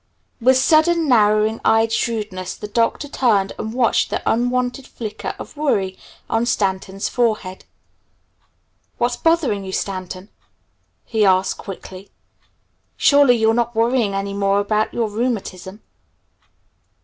With 0.41 0.55
a 0.57 0.59
sudden 0.59 1.07
narrowing 1.07 1.61
eyed 1.63 1.91
shrewdness 1.93 2.55
the 2.55 2.67
Doctor 2.67 3.07
turned 3.07 3.53
and 3.59 3.71
watched 3.71 4.11
an 4.11 4.23
unwonted 4.25 4.87
flicker 4.87 5.35
of 5.37 5.55
worry 5.55 5.95
on 6.27 6.47
Stanton's 6.47 7.07
forehead. 7.07 7.65
"What's 8.97 9.15
bothering 9.15 9.63
you, 9.63 9.71
Stanton?" 9.71 10.29
he 11.05 11.23
asked, 11.23 11.59
quickly. 11.59 12.09
"Surely 12.97 13.37
you're 13.37 13.53
not 13.53 13.75
worrying 13.75 14.15
any 14.15 14.33
more 14.33 14.59
about 14.59 14.91
your 14.91 15.07
rheumatism?" 15.07 15.83